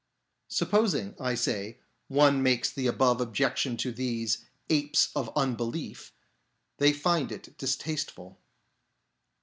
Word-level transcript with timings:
Sup 0.47 0.71
posing, 0.71 1.13
I 1.19 1.35
say, 1.35 1.77
one 2.07 2.41
makes 2.41 2.71
the 2.71 2.87
above 2.87 3.21
objection 3.21 3.77
to 3.77 3.91
these" 3.91 4.39
apes 4.81 5.09
of 5.15 5.29
unbelief," 5.35 6.11
they 6.79 6.91
find 6.91 7.31
it 7.31 7.55
distasteful. 7.59 8.39